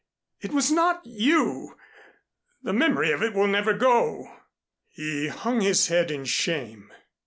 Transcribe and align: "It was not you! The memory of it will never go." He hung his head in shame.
"It 0.39 0.51
was 0.51 0.71
not 0.71 1.05
you! 1.05 1.77
The 2.63 2.73
memory 2.73 3.11
of 3.11 3.21
it 3.21 3.35
will 3.35 3.45
never 3.45 3.71
go." 3.73 4.35
He 4.87 5.27
hung 5.27 5.61
his 5.61 5.89
head 5.89 6.09
in 6.09 6.25
shame. 6.25 6.91